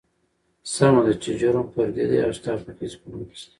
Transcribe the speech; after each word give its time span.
سمه 0.73 1.01
ده 1.05 1.13
چې 1.23 1.31
جرم 1.39 1.65
فردي 1.73 2.05
دى 2.09 2.17
او 2.25 2.31
ستا 2.37 2.51
پکې 2.63 2.81
هېڅ 2.85 2.93
ګنا 3.01 3.17
نشته. 3.27 3.49